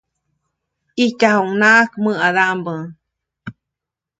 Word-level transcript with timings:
ʼIjtyajuʼuŋnaʼak 0.95 1.91
mäʼadaʼmbä. 2.03 2.73